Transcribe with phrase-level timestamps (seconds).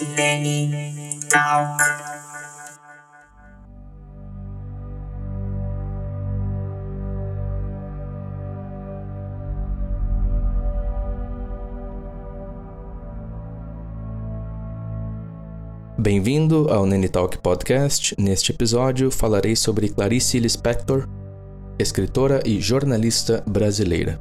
[0.00, 1.78] Lenny Talk.
[15.98, 18.14] Bem-vindo ao Nene Talk Podcast.
[18.18, 21.06] Neste episódio falarei sobre Clarice Lispector,
[21.78, 24.18] escritora e jornalista brasileira.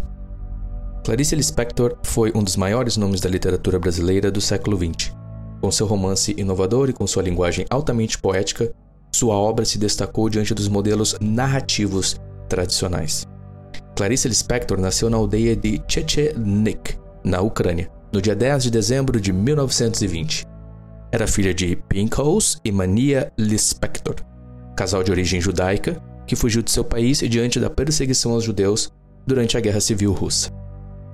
[1.06, 5.19] Clarice Lispector foi um dos maiores nomes da literatura brasileira do século XX.
[5.62, 8.74] Com seu romance inovador e com sua linguagem altamente poética,
[9.12, 12.16] sua obra se destacou diante dos modelos narrativos
[12.48, 13.28] tradicionais.
[13.96, 19.34] Clarice Lispector nasceu na aldeia de Chechenik, na Ucrânia, no dia 10 de dezembro de
[19.34, 20.46] 1920.
[21.12, 24.16] Era filha de Pinkhaus e Mania Lispector,
[24.76, 28.92] casal de origem judaica que fugiu de seu país diante da perseguição aos judeus
[29.26, 30.52] durante a Guerra Civil Russa.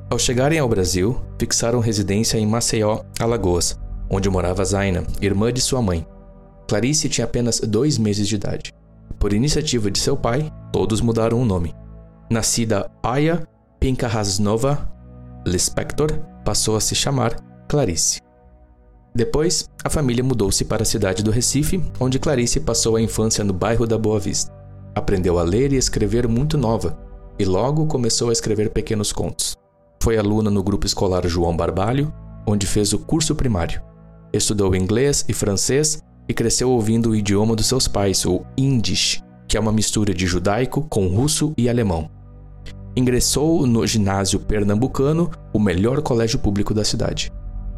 [0.09, 5.81] Ao chegarem ao Brasil, fixaram residência em Maceió, Alagoas, onde morava Zaina, irmã de sua
[5.81, 6.05] mãe.
[6.67, 8.73] Clarice tinha apenas dois meses de idade.
[9.19, 11.73] Por iniciativa de seu pai, todos mudaram o nome.
[12.29, 13.47] Nascida Aya
[13.79, 14.95] Pinkahasnova
[15.47, 16.09] Lispector,
[16.43, 17.35] passou a se chamar
[17.67, 18.19] Clarice.
[19.13, 23.53] Depois, a família mudou-se para a cidade do Recife, onde Clarice passou a infância no
[23.53, 24.51] bairro da Boa Vista.
[24.95, 26.97] Aprendeu a ler e escrever muito nova,
[27.37, 29.55] e logo começou a escrever pequenos contos.
[30.01, 32.11] Foi aluna no grupo escolar João Barbalho,
[32.47, 33.81] onde fez o curso primário.
[34.33, 39.57] Estudou inglês e francês e cresceu ouvindo o idioma dos seus pais, o Yiddish, que
[39.57, 42.09] é uma mistura de judaico com russo e alemão.
[42.95, 47.31] Ingressou no ginásio pernambucano, o melhor colégio público da cidade.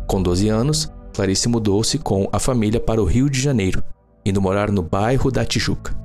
[0.08, 3.84] Com 12 anos, Clarice mudou-se com a família para o Rio de Janeiro,
[4.26, 5.98] indo morar no bairro da Tijuca.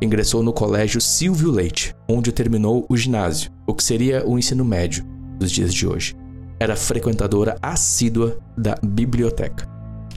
[0.00, 5.04] Ingressou no colégio Silvio Leite, onde terminou o ginásio, o que seria o ensino médio,
[5.38, 6.16] dos dias de hoje.
[6.58, 9.71] Era frequentadora assídua da biblioteca.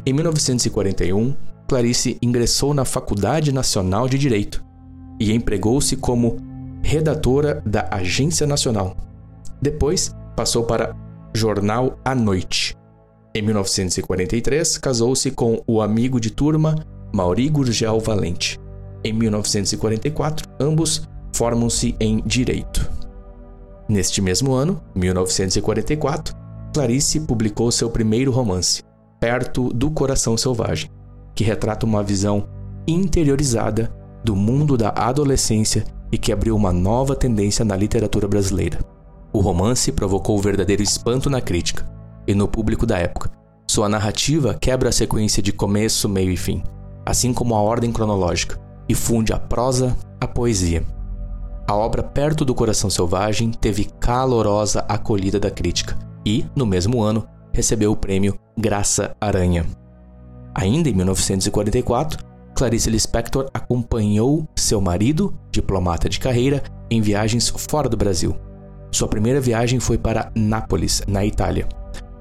[0.07, 1.35] Em 1941,
[1.67, 4.63] Clarice ingressou na Faculdade Nacional de Direito
[5.19, 6.37] e empregou-se como
[6.83, 8.95] redatora da Agência Nacional.
[9.59, 10.95] Depois, passou para
[11.33, 12.77] Jornal à Noite.
[13.33, 16.75] Em 1943, casou-se com o amigo de turma
[17.11, 18.59] Mauri Gurgel Valente.
[19.03, 22.91] Em 1944, ambos formam-se em Direito.
[23.89, 26.35] Neste mesmo ano, 1944,
[26.73, 28.83] Clarice publicou seu primeiro romance,
[29.25, 30.91] Perto do Coração Selvagem,
[31.33, 32.47] que retrata uma visão
[32.87, 33.91] interiorizada
[34.23, 38.77] do mundo da adolescência e que abriu uma nova tendência na literatura brasileira.
[39.33, 41.89] O romance provocou verdadeiro espanto na crítica
[42.27, 43.31] e no público da época.
[43.67, 46.61] Sua narrativa quebra a sequência de começo, meio e fim,
[47.03, 50.85] assim como a ordem cronológica, e funde a prosa à poesia.
[51.67, 57.27] A obra Perto do Coração Selvagem teve calorosa acolhida da crítica e, no mesmo ano,
[57.51, 59.65] recebeu o prêmio Graça Aranha.
[60.53, 62.23] Ainda em 1944,
[62.55, 68.35] Clarice Lispector acompanhou seu marido, diplomata de carreira, em viagens fora do Brasil.
[68.91, 71.67] Sua primeira viagem foi para Nápoles, na Itália.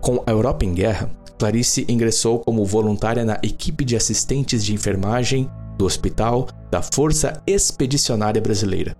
[0.01, 1.09] Com a Europa em guerra,
[1.39, 8.43] Clarice ingressou como voluntária na equipe de assistentes de enfermagem do Hospital da Força Expedicionária
[8.43, 8.97] Brasileira.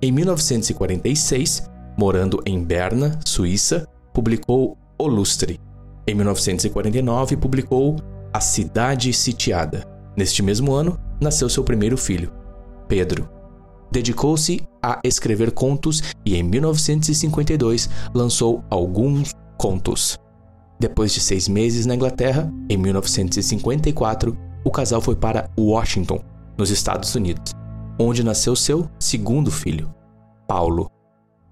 [0.00, 1.68] Em 1946,
[1.98, 5.60] morando em Berna, Suíça, publicou O Lustre.
[6.08, 7.96] Em 1949, publicou
[8.32, 9.84] A Cidade Sitiada.
[10.16, 12.32] Neste mesmo ano, nasceu seu primeiro filho,
[12.88, 13.28] Pedro.
[13.92, 20.18] Dedicou-se a escrever contos e em 1952 lançou alguns contos.
[20.80, 26.20] Depois de seis meses na Inglaterra, em 1954, o casal foi para Washington,
[26.56, 27.52] nos Estados Unidos
[27.98, 29.92] onde nasceu seu segundo filho,
[30.46, 30.88] Paulo.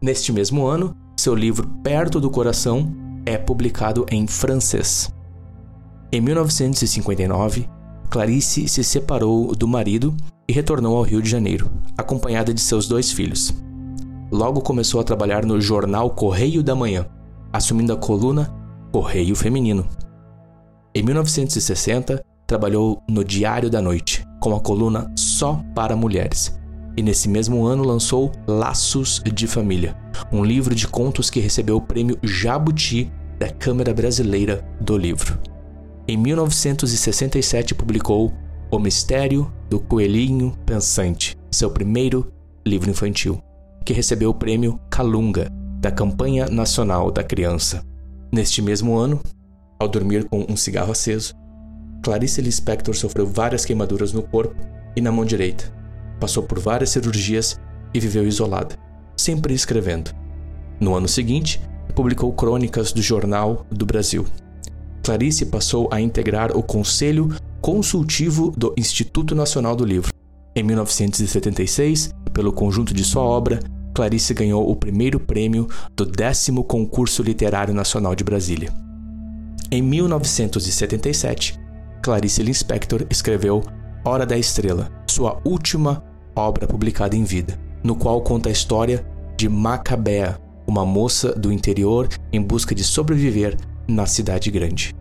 [0.01, 2.95] Neste mesmo ano, seu livro Perto do Coração
[3.27, 5.13] é publicado em francês.
[6.13, 7.69] Em 1959,
[8.09, 10.17] Clarice se separou do marido
[10.49, 13.53] e retornou ao Rio de Janeiro, acompanhada de seus dois filhos.
[14.31, 17.07] Logo começou a trabalhar no jornal Correio da Manhã,
[17.53, 18.55] assumindo a coluna
[18.93, 19.87] Correio Feminino.
[20.95, 26.57] Em 1960, trabalhou no Diário da Noite, com a coluna Só para Mulheres.
[26.97, 29.95] E nesse mesmo ano lançou Laços de Família,
[30.33, 35.39] um livro de contos que recebeu o prêmio Jabuti da Câmara Brasileira do Livro.
[36.09, 38.33] Em 1967 publicou
[38.71, 42.33] O Mistério do Coelhinho Pensante, seu primeiro
[42.67, 43.43] livro infantil,
[43.85, 47.85] que recebeu o prêmio Calunga da Campanha Nacional da Criança.
[48.33, 49.21] Neste mesmo ano,
[49.79, 51.35] ao dormir com um cigarro aceso,
[52.03, 54.57] Clarice Lispector sofreu várias queimaduras no corpo
[54.97, 55.76] e na mão direita.
[56.21, 57.61] Passou por várias cirurgias
[57.93, 58.77] e viveu isolada,
[59.17, 60.11] sempre escrevendo.
[60.81, 61.61] No ano seguinte,
[61.95, 64.27] publicou crônicas do Jornal do Brasil.
[65.03, 70.13] Clarice passou a integrar o Conselho Consultivo do Instituto Nacional do Livro.
[70.55, 73.61] Em 1976, pelo conjunto de sua obra,
[73.95, 78.71] Clarice ganhou o primeiro prêmio do 10 Concurso Literário Nacional de Brasília.
[79.71, 81.59] Em 1977,
[82.03, 83.63] Clarice Lispector escreveu
[84.05, 86.05] Hora da Estrela, sua última
[86.37, 92.07] obra publicada em vida, no qual conta a história de Macabea, uma moça do interior
[92.31, 93.57] em busca de sobreviver
[93.89, 94.95] na cidade grande.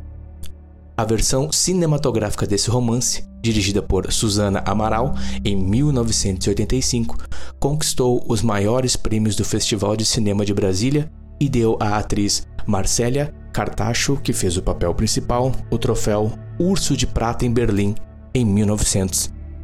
[0.95, 5.13] A versão cinematográfica desse romance, dirigida por Susana Amaral
[5.43, 7.17] em 1985,
[7.59, 13.33] conquistou os maiores prêmios do Festival de Cinema de Brasília e deu à atriz Marcélia
[13.51, 17.93] Cartacho, que fez o papel principal, o troféu Urso de Prata em Berlim
[18.33, 18.45] em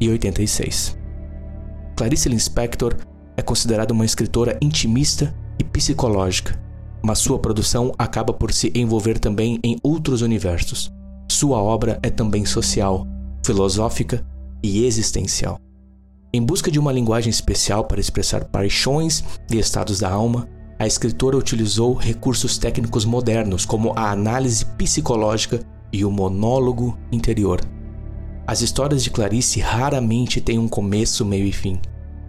[0.08, 0.98] 1986.
[1.96, 2.96] Clarice Lispector
[3.36, 6.60] é considerada uma escritora intimista e psicológica,
[7.02, 10.92] mas sua produção acaba por se envolver também em outros universos
[11.32, 13.06] sua obra é também social,
[13.44, 14.24] filosófica
[14.62, 15.58] e existencial.
[16.32, 20.46] Em busca de uma linguagem especial para expressar paixões e estados da alma,
[20.78, 27.60] a escritora utilizou recursos técnicos modernos como a análise psicológica e o monólogo interior.
[28.46, 31.80] As histórias de Clarice raramente têm um começo, meio e fim.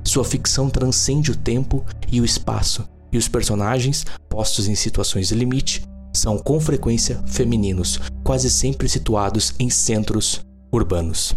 [0.03, 5.35] Sua ficção transcende o tempo e o espaço, e os personagens, postos em situações de
[5.35, 5.83] limite,
[6.13, 11.35] são com frequência femininos, quase sempre situados em centros urbanos.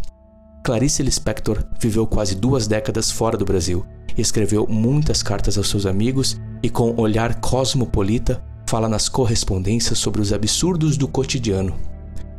[0.64, 3.86] Clarice Lispector viveu quase duas décadas fora do Brasil
[4.16, 10.32] escreveu muitas cartas aos seus amigos e, com olhar cosmopolita, fala nas correspondências sobre os
[10.32, 11.74] absurdos do cotidiano,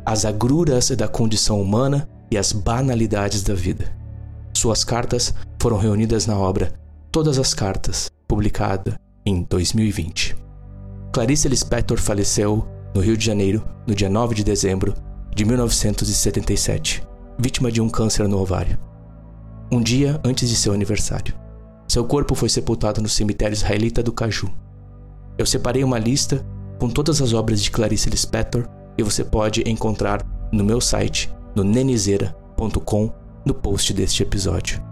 [0.04, 3.92] as agruras da condição humana e as banalidades da vida.
[4.54, 6.72] Suas cartas foram reunidas na obra
[7.10, 10.36] Todas as Cartas, publicada em 2020.
[11.12, 14.94] Clarice Lispector faleceu no Rio de Janeiro no dia 9 de dezembro
[15.34, 17.02] de 1977,
[17.38, 18.78] vítima de um câncer no ovário.
[19.70, 21.34] Um dia antes de seu aniversário.
[21.86, 24.50] Seu corpo foi sepultado no cemitério israelita do Caju.
[25.38, 26.44] Eu separei uma lista
[26.78, 28.66] com todas as obras de Clarice Lispector
[28.98, 33.10] e você pode encontrar no meu site, no nenizeira.com,
[33.44, 34.82] no post deste episódio.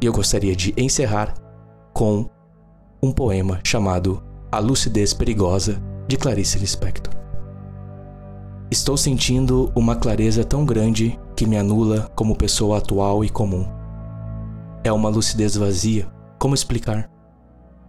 [0.00, 1.34] E eu gostaria de encerrar
[1.92, 2.28] com
[3.02, 7.12] um poema chamado a Lucidez Perigosa, de Clarice Lispector.
[8.70, 13.66] Estou sentindo uma clareza tão grande que me anula como pessoa atual e comum.
[14.82, 17.10] É uma lucidez vazia, como explicar?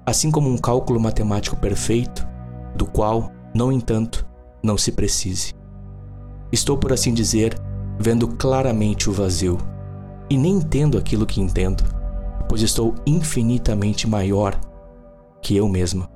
[0.05, 2.27] Assim como um cálculo matemático perfeito,
[2.75, 4.27] do qual, no entanto,
[4.61, 5.53] não se precise.
[6.51, 7.57] Estou, por assim dizer,
[7.99, 9.57] vendo claramente o vazio,
[10.29, 11.83] e nem entendo aquilo que entendo,
[12.47, 14.59] pois estou infinitamente maior
[15.41, 16.09] que eu mesma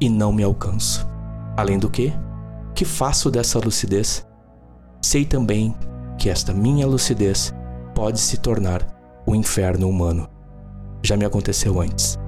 [0.00, 1.06] e não me alcanço.
[1.56, 2.12] Além do que,
[2.74, 4.26] que faço dessa lucidez?
[5.00, 5.74] Sei também
[6.18, 7.52] que esta minha lucidez
[7.94, 8.86] pode se tornar
[9.26, 10.28] o inferno humano.
[11.02, 12.18] Já me aconteceu antes.